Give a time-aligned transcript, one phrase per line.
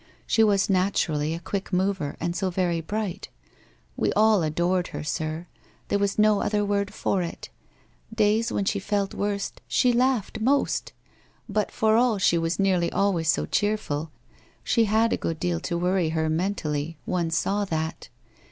[0.25, 3.29] She was naturally a quick mover, and so very bright.
[3.95, 5.45] We all adored her, sir.
[5.89, 7.49] There was no other word for it.
[8.11, 10.91] Days when she felt worst she laughed most.
[11.47, 14.09] But for all she was nearly always so cheerful,
[14.63, 18.09] she had a good deal to worry her mentally, one saw that.